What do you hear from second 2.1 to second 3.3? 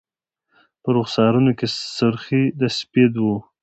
خې د سپید و